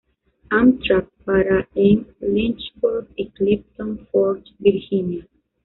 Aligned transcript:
Amtrak 0.49 1.11
para 1.25 1.69
en 1.75 2.07
Lynchburg 2.21 3.07
y 3.17 3.29
Clifton 3.29 4.07
Forge, 4.11 4.45
Virginia. 4.57 5.27